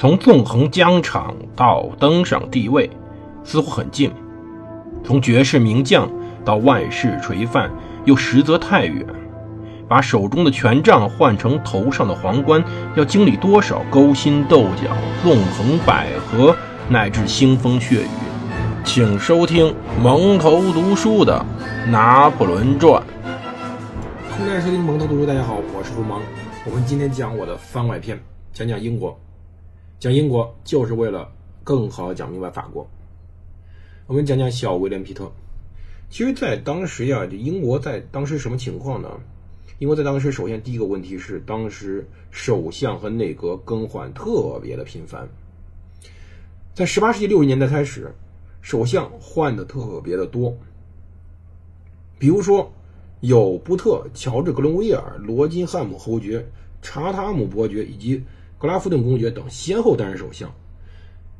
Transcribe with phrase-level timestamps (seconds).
[0.00, 2.88] 从纵横疆场到登上帝位，
[3.44, 4.08] 似乎很近；
[5.04, 6.10] 从绝世名将
[6.42, 7.70] 到万世垂范，
[8.06, 9.04] 又实则太远。
[9.86, 12.64] 把手中的权杖换成头上的皇冠，
[12.96, 14.90] 要经历多少勾心斗角、
[15.22, 16.56] 纵横捭阖，
[16.88, 18.08] 乃至腥风血雨？
[18.82, 21.44] 请收听蒙头读书的
[21.90, 23.02] 《拿破仑传》。
[24.30, 26.22] 欢迎收听蒙头读书，大家好，我是胡蒙。
[26.64, 28.18] 我们今天讲我的番外篇，
[28.54, 29.14] 讲讲英国。
[30.00, 31.30] 讲英国就是为了
[31.62, 32.88] 更好讲明白法国。
[34.06, 35.30] 我们讲讲小威廉·皮特。
[36.08, 39.10] 其实，在当时呀，这英国在当时什么情况呢？
[39.78, 45.28] 英国在当时，首先第一个问题是，当时首相和内阁更换特别的频繁。
[46.72, 48.10] 在十八世纪六十年代开始，
[48.62, 50.56] 首相换的特别的多。
[52.18, 52.72] 比如说，
[53.20, 56.46] 有布特、乔治·格伦威尔、罗金汉姆侯爵、
[56.80, 58.24] 查塔姆伯爵以及
[58.60, 60.52] 格拉夫顿公爵等先后担任首相。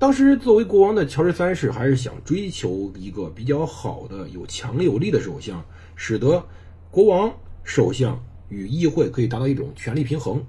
[0.00, 6.44] 当时作为国王的乔治三世还是想追求一个比较好的、有强有力的首相，使得
[6.90, 7.32] 国王。
[7.62, 10.44] 首相与议会可以达到一种权力平衡。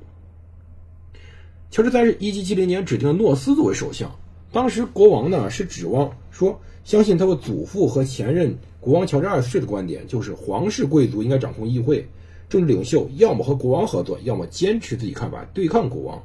[1.71, 4.11] 乔治三世一七七零年指定了诺斯作为首相，
[4.51, 12.05] 当时国王呢是指望说，相信他的祖父和前任国王乔治二世的观点，就是皇室贵族应该掌控议会，
[12.49, 16.21] 政治领袖要么和国王合作，要么坚持自己看法对抗国王。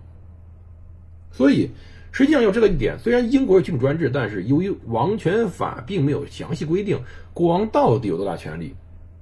[1.32, 1.70] 所以，
[2.12, 7.00] 实际上要知道一点，虽然英国是君主专制，但是由于王权法并没有详细规定
[7.32, 8.74] 国王到底有多大权力，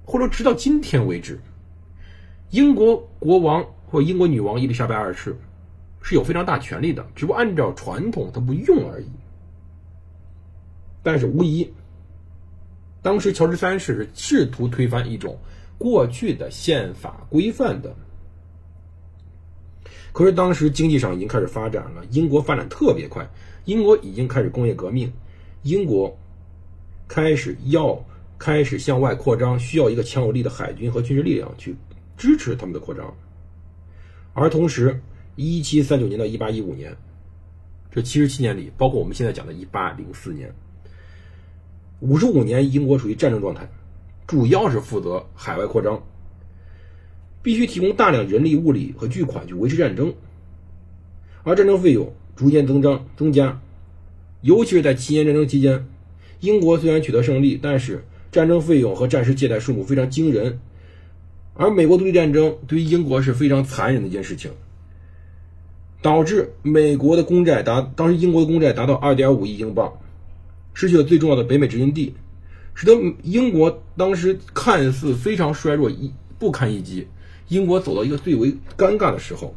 [0.04, 1.38] 或者直到今天为止。
[2.50, 5.36] 英国国王或英国女王伊丽莎白二世
[6.02, 9.06] 是有非常大权力的，只不过按照传统他不用而已。
[11.02, 11.70] 但是无疑，
[13.02, 15.38] 当时乔治三世试图推翻一种
[15.76, 17.94] 过去的宪法规范的。
[20.12, 23.28] 可是当时经济上已经开始发展了，英国发展特别快，
[23.64, 25.12] 英国已经开始工业革命，
[25.62, 26.16] 英国
[27.06, 28.04] 开始要
[28.38, 31.76] 开始向外扩张，需要一个强有力的海军和军事力量去。
[32.16, 33.14] 支持他们的扩张，
[34.34, 35.00] 而同时，
[35.36, 36.96] 一七三九年到一八一五年，
[37.92, 40.52] 这七十七年里，包括我们现在讲的一八零四年，
[42.00, 43.70] 五十五年，英国处于战争状态，
[44.26, 46.02] 主要是负责海外扩张，
[47.42, 50.12] 必须提供大量人力、物力和巨款去维持战争，
[51.44, 53.60] 而战争费用逐渐增长增加，
[54.42, 55.86] 尤其是在七年战争期间，
[56.40, 60.58] 英国虽然取得胜利，但是战争费用和战时借贷数目非常惊人。
[61.54, 64.50] 而美国独立战争对于英国是非常残忍的一件事情，
[66.00, 69.92] 导致美国的公债达当时英国的公债达到二点五亿英镑，
[70.72, 72.14] 失去了最重要的北美殖民地，
[72.74, 72.92] 使得
[73.24, 77.08] 英国当时看似非常衰弱一不堪一击，
[77.48, 79.54] 英国走到一个最为尴尬的时候，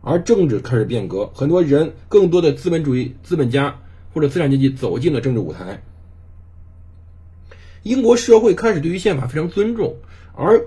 [0.00, 3.80] 而政治开始变革，很多人更多的资本主义资本家
[4.12, 5.82] 或者资产阶级走进了政治舞台，
[7.82, 9.96] 英国社会开始对于宪法非常尊重，
[10.34, 10.66] 而。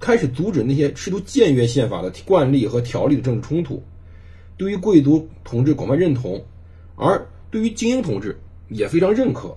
[0.00, 3.82] 开始阻止那些试图僭越宪法的惯例和条例的政治冲突，
[4.58, 6.44] 对于贵族统治广泛认同，
[6.94, 9.56] 而对于精英统治也非常认可。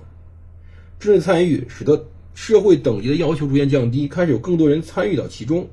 [1.02, 5.68] 政治参与使得社会等级的要求逐渐降低，开始有更多人参与到其中。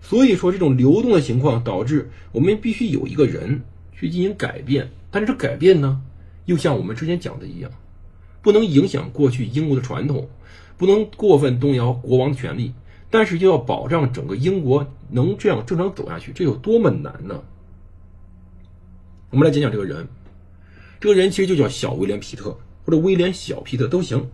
[0.00, 3.60] 所以说，这种流动的情况导致我们必须有一个人
[3.92, 6.00] 去进行改变，但是这改变呢，
[6.46, 7.70] 又像我们之前讲的一样，
[8.40, 10.28] 不能影响过去英国的传统，
[10.76, 12.72] 不能过分动摇国王的权利。
[13.10, 17.42] 但是又要保障整个英国能这样正常走下去，这有多么难呢？
[19.30, 20.06] 我们来讲讲这个人，
[21.00, 24.28] 这个人其实就叫小威廉·皮特，或者威廉·小皮特都行。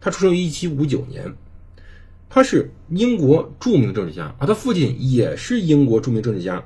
[0.00, 1.32] 他出生于1759年，
[2.34, 6.64] 他是英国著名的政治家，而他父亲也是英国著名政治家。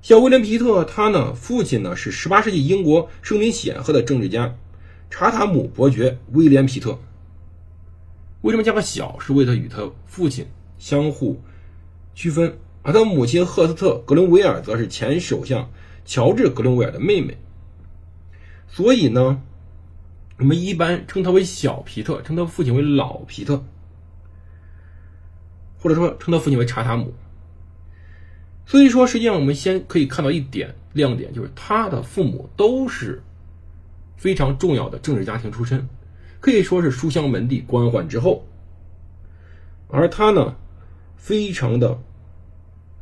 [0.00, 4.54] 小威廉·皮特，他呢，父亲呢是18世纪英国声名显赫的政治家
[5.10, 6.96] 查塔姆伯爵威廉·皮特。
[8.42, 9.18] 为什么加个小？
[9.18, 10.46] 是为了与他父亲
[10.78, 11.40] 相互
[12.14, 12.56] 区分。
[12.82, 15.68] 而他母亲赫斯特·格伦维尔则是前首相
[16.04, 17.36] 乔治·格伦维尔的妹妹。
[18.68, 19.42] 所以呢，
[20.38, 23.64] 我们一般称他为小皮特，称他父亲为老皮特，
[25.84, 27.12] 或者说称他父亲为查塔姆。
[28.64, 33.22] 所以说，实际上我们先可以看到一点亮点，就是他的父母都是
[34.16, 35.86] 非常重要的政治家庭出身。
[36.40, 38.46] 可以说是书香门第、官宦之后，
[39.88, 40.56] 而他呢，
[41.18, 42.00] 非常的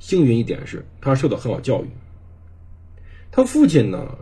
[0.00, 1.88] 幸运一点是，他受到很好教育。
[3.31, 4.19] 他父亲呢，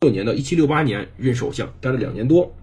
[0.00, 2.54] 六年到一七六八年任首相，待了两年多。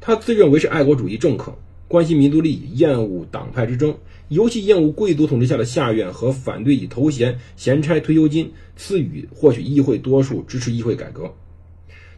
[0.00, 1.52] 他自认为是爱国主义政客，
[1.92, 3.94] 关心民族利益，厌恶党派之争，
[4.28, 11.30] 尤其厌恶贵族统治下的下院和反对以头衔、闲差、退休金赐予获取议会多数，支持议会改革。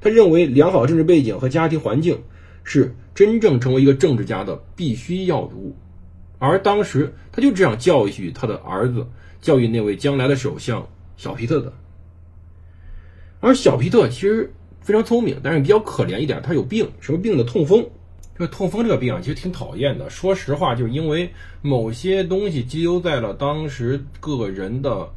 [0.00, 2.22] 他认为良好政治背景和家庭环境
[2.62, 5.74] 是真正成为一个政治家的必须要务，
[6.38, 9.04] 而当时他就这样教育他的儿子，
[9.40, 10.86] 教育那位将来的首相
[11.16, 11.72] 小皮特的。
[13.40, 17.42] 而小皮特其实非常聪明，但是比较可怜一点，他有病，什么病呢？
[17.42, 17.84] 痛风。
[18.36, 20.10] 这痛风这个病啊，其实挺讨厌的。
[20.10, 21.32] 说实话，就是因为
[21.62, 25.08] 某些东西积留在了当时个人的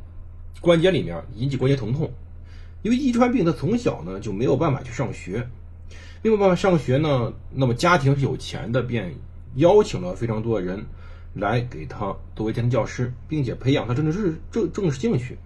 [0.62, 2.12] 关节里面，引起关节疼痛。
[2.84, 5.50] 因为遗传病，他从小呢就没有办法去上学，
[6.22, 9.16] 没有办法上学呢，那么家庭是有钱的，便
[9.56, 10.86] 邀请了非常多的人
[11.34, 15.40] 来给他作为家庭教师，并且培养他政治政政治兴趣，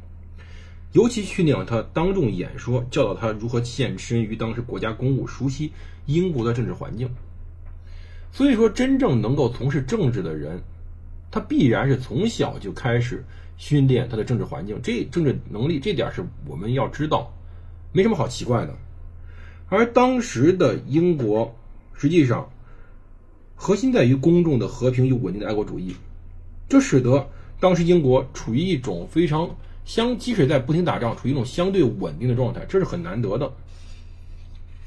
[0.91, 5.71] 尤其训练他当众演说，教导他如何献身于当时国家公务，熟悉
[6.05, 7.09] 英国的政治环境。
[8.31, 10.61] 所以说，真正能够从事政治的人，
[11.29, 13.23] 他必然是从小就开始。
[13.57, 17.31] 训练他的政治环境，这政治能力这点是我们要知道，
[17.91, 18.75] 没什么好奇怪的。
[19.69, 21.55] 而当时的英国，
[21.93, 22.49] 实际上
[23.53, 25.95] 核心在于公众的和平与稳定的爱国主义，
[26.67, 27.29] 这使得
[27.59, 29.55] 当时英国处于一种非常
[29.85, 33.53] 相，即使在不停打仗，处于一种相对稳定的状态，这是很难得的。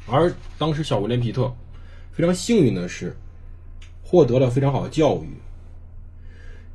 [0.09, 1.55] 而当时小威廉·皮特
[2.11, 3.17] 非常幸运的是，
[4.05, 5.29] 获得了非常好的教育。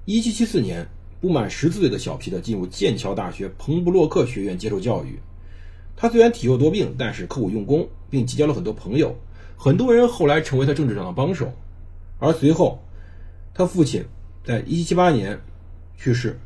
[0.04, 0.86] 一七七四年。
[1.22, 5.20] 不满十四岁的小皮特进入剑桥大学彭布洛克学院接受教育。
[5.98, 9.14] 他虽然体弱多病，但是刻苦用功，并结交了很多朋友。
[9.58, 11.52] 很多人后来成为他政治上的帮手。
[12.20, 12.80] 而随后，
[13.54, 14.06] 他父亲
[14.46, 15.42] 在1778年
[15.98, 16.40] 去世。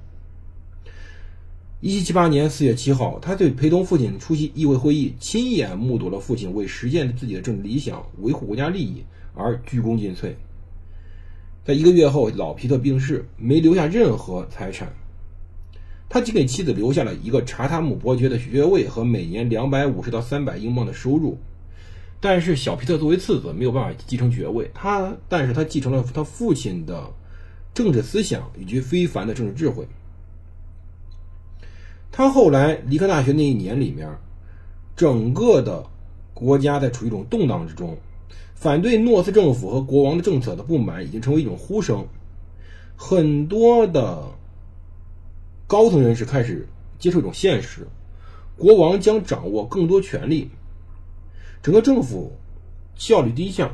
[1.84, 9.04] 1778年4月7号，他对陪同父亲出席议会会议，亲眼目睹了父亲为实现自己的政治理想、维护国家利益
[9.36, 10.34] 而鞠躬尽瘁。
[11.66, 14.92] 在一个月后，老皮特病逝，没留下任何财产。
[16.10, 21.38] 他仅给妻子留下了一个查塔姆伯爵的爵位和每年两百五十到三百英镑的收入。
[22.20, 24.70] 但是小皮特作为次子，没有办法继承爵位。
[24.74, 27.10] 他，但是他继承了他父亲的
[27.74, 29.88] 政治思想以及非凡的政治智慧。
[32.12, 34.10] 他后来离开大学那一年里面，
[34.98, 35.86] 整个的
[36.34, 37.98] 国家在处于一种动荡之中。
[38.56, 42.08] 反对诺斯政府和国王的政策的不满已经成为一种呼声，
[42.96, 44.24] 很多的
[45.68, 47.88] 高层人士开始接受一种现实：
[48.58, 50.50] 国王将掌握更多权力，
[51.62, 52.34] 整个政府
[52.96, 53.72] 效率低下。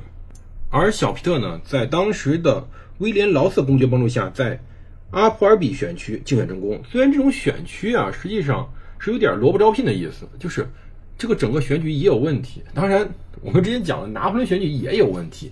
[0.72, 2.68] 而小皮特呢，在当时的
[3.00, 4.60] 威廉劳瑟公爵帮助下，在
[5.12, 6.82] 阿普尔比选区竞选成功。
[6.92, 10.68] 虽然这种选区啊，实际上是有点萝卜招聘的意思，就是
[11.20, 12.64] 这个整个选举也有问题。
[12.74, 13.08] 当然。
[13.42, 15.50] 我们之前讲的拿破仑选举也有问题，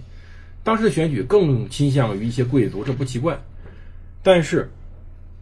[0.62, 3.42] 当时的选举更倾向于一些贵族，这不奇怪。
[4.22, 4.70] 但是，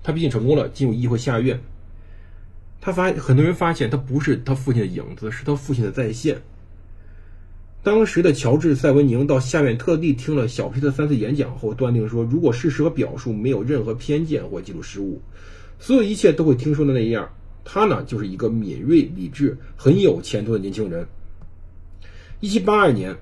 [0.04, 1.60] 他毕竟成功了，进入议会下院。
[2.80, 6.40] 他发很多人发现他不是他父亲的影子，是他父亲的再现。
[7.82, 15.20] 当时的乔治·塞文宁到下院特地听了小皮特三次演讲后，断定说，如果事实和表述没有任何偏见或记录失误，
[15.80, 17.28] 所有一切都会听说的那样。
[17.66, 21.06] 他呢，就是一个敏锐、理智、很有前途的年轻人。
[22.40, 23.14] 一七八二年，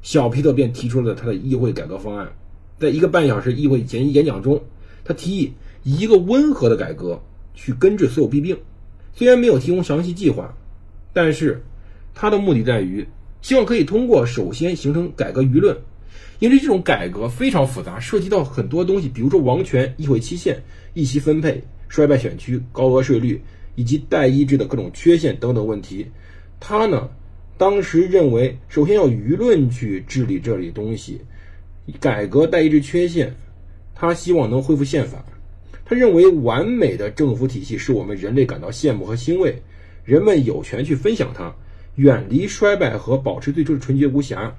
[0.00, 2.32] 小皮特便提出了他的议会改革方案。
[2.80, 4.60] 在一个半小时议会前演讲中，
[5.04, 5.52] 他提议
[5.84, 7.22] 以一个温和的改革
[7.54, 8.58] 去根治所有弊病。
[9.14, 10.52] 虽然没有提供详细计划，
[11.12, 11.62] 但是
[12.14, 13.06] 他的目的在于
[13.42, 15.76] 希望可以通过首先形成改革舆论。
[16.38, 20.60] 因为这种改革非常复杂，涉及到很多东西，比如说王权、议会期限、
[20.92, 23.40] 议席分配、衰败选区、高额税率
[23.74, 26.06] 以及代议制的各种缺陷等等问题。
[26.60, 27.10] 他呢？
[27.58, 31.20] 当时认为，首先要舆论去治理这里东西，
[32.00, 33.34] 改革代议制缺陷。
[33.94, 35.24] 他希望能恢复宪法。
[35.84, 39.62] 他认为，完美的政府体系使我们人类感到羡慕和欣慰，
[40.04, 41.54] 人们有权去分享它，
[41.94, 44.56] 远离衰败和保持最初的纯洁无瑕。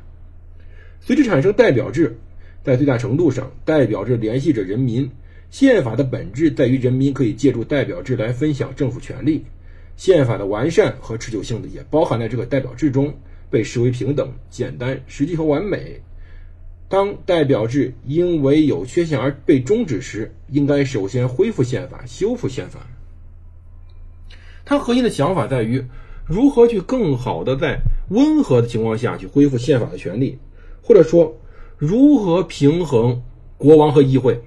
[1.01, 2.17] 随之产生代表制，
[2.63, 5.09] 在最大程度上，代表制联系着人民。
[5.53, 9.45] 宪法的本质在于人民可以借助代表制来分享政府权力。
[9.95, 13.13] 宪法的完善和持久性的也包含在这个代表制中，
[13.51, 16.01] 被视为平等、简单、实际和完美。
[16.89, 22.87] 当代表制因为有缺陷而被终止时，应该首先恢复宪法、修复宪法。
[24.65, 25.85] 他核心的想法在于
[26.25, 27.79] 如何去更好的在
[28.09, 30.39] 温和的情况下去恢复宪法的权利，
[30.81, 31.37] 或者说
[31.77, 33.21] 如何平衡
[33.59, 34.41] 国王和议会。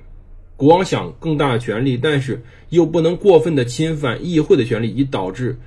[0.56, 5.58] 国王想更大的权力，但是又不能过分的侵犯议会的权利，以导致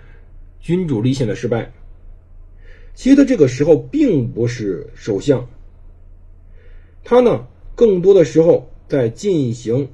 [0.59, 1.71] 君主立宪的失败。
[2.95, 5.47] 其实他这个时候并不是首相，
[7.03, 9.89] 他呢更多的时候在进行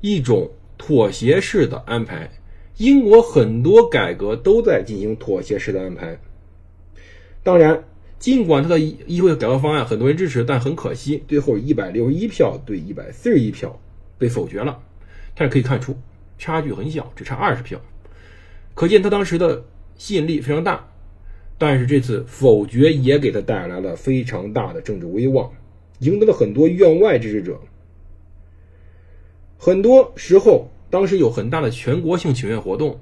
[0.00, 2.30] 一种妥协式的安排。
[2.78, 6.20] 英国很多改革都在进行妥协式的安排。
[7.42, 7.84] 当然，
[8.18, 13.80] 尽管他的议会改革方案很多人支持，但很可惜，最后一百六十一票对一百四十一票
[14.18, 14.82] 被否决了。
[15.34, 15.96] 但是可以看出，
[16.38, 17.80] 差距很小，只差二十票，
[18.74, 19.64] 可见他当时的
[19.96, 20.88] 吸引力非常大。
[21.58, 25.52] 但是这次否决也给他带来了非常大的政治威望，
[25.98, 27.60] 赢得了很多院外支持者。
[29.58, 30.70] 很多时候。
[30.88, 33.00] 当时有很大的全国性请愿活动，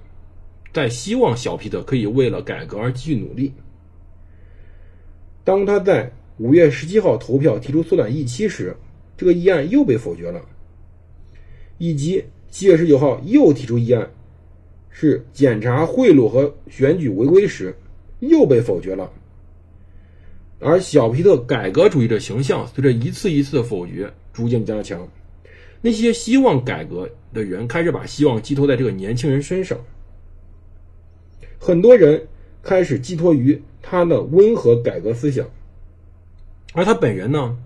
[0.72, 3.52] 在希望小皮特可以为了改革而继续努力。
[5.44, 8.74] 当他在五月十七号投票提出缩短议期时，
[9.18, 10.40] 这个议案又被否决了；
[11.78, 14.10] 以及七月十九号又提出议案，
[14.90, 17.76] 是检查贿赂和选举违规时，
[18.20, 19.10] 又被否决了。
[20.60, 25.06] 而小皮特改革主义的形象随着一次一次的否决逐渐加强。
[25.82, 29.78] 那些希望改革的人开始把希望寄托在这个年轻人身上，
[31.58, 32.26] 很多人
[32.62, 35.46] 开始寄托于他的温和改革思想，
[36.72, 37.58] 而他本人呢，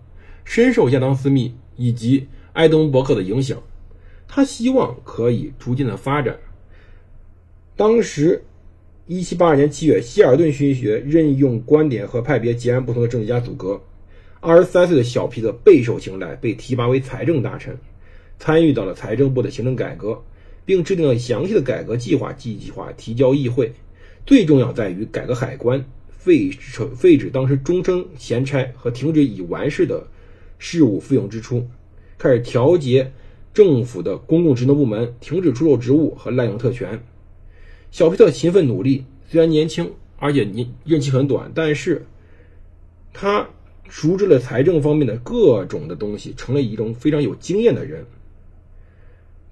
[0.44, 3.62] 深受亚当·斯密以及埃登·伯克的影响，
[4.28, 6.38] 他希望可以逐渐的发展。
[7.74, 8.44] 当时，
[9.06, 13.80] 一七八二年七月，希尔顿勋爵任用观点和派别截然不同的政治家组阁，
[14.40, 17.76] 二十三岁的小皮特备受青睐，被提拔为财政大臣。
[18.38, 20.22] 参与到了财政部的行政改革，
[20.64, 23.72] 并制定了详细的改革计划计划提交议会。
[24.26, 30.06] 最重要在于改革海关，废除废止当时终身闲差和停止已完事的
[30.58, 31.66] 事务费用支出，
[32.18, 33.10] 开始调节
[33.58, 37.02] 政府的公共职能部门，停止出售职务和滥用特权。
[37.90, 42.06] 小皮特勤奋努力，虽然年轻而且年任期很短，但是
[43.12, 43.48] 他
[43.88, 48.06] 熟知了财政方面的各种的东西，成了一种非常有经验的人。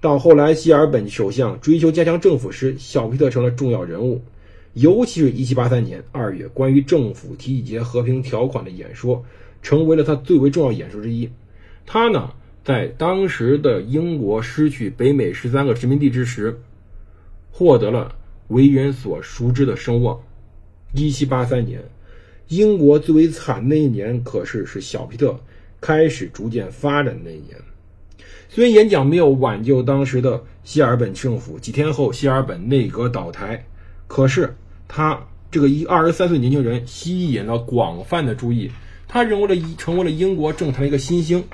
[0.00, 4.22] 到后来，希尔本首相追求加强政府时，小皮特成了重要人物。
[4.74, 9.24] 尤其是一七八三年二月，关于政府提议结和平条款的演说，
[9.62, 11.28] 成为了他最为重要演说之一。
[11.84, 12.32] 他呢，
[12.66, 16.58] 在当时的英国失去北美十三个殖民地之时，
[17.52, 18.16] 获得了
[18.48, 20.18] 为人所熟知的声望。
[20.92, 21.84] 一七八三年，
[22.48, 25.38] 英国最为惨那一年，可是是小皮特
[25.80, 27.56] 开始逐渐发展那一年。
[28.48, 33.64] 虽然演讲没有挽救当时的希尔本政府，几天后希尔本内阁倒台，
[34.08, 34.56] 可是
[34.88, 38.72] 他这个一二十三岁年轻人吸引了广泛的注意，
[39.06, 41.44] 他成为了成为了英国政坛的一个新星。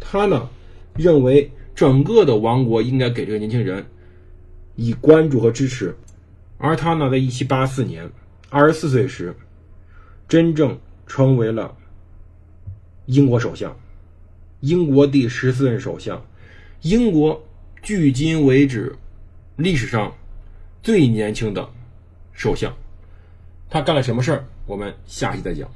[0.00, 0.50] 他呢
[0.98, 3.84] 认为整个的王国应该给这个年轻人
[4.74, 5.94] 以关注和支持，
[6.58, 8.10] 而他呢在一七八四年
[8.50, 9.34] 二十四岁时，
[10.28, 11.76] 真正成为了
[13.06, 13.76] 英国首相，
[14.60, 16.24] 英国第十四任首相。
[16.82, 17.44] 英国
[17.82, 18.94] 距今为止
[19.56, 20.14] 历史上
[20.82, 21.68] 最年轻的
[22.32, 22.72] 首相，
[23.70, 24.44] 他干了什么事儿？
[24.66, 25.68] 我们下期再讲。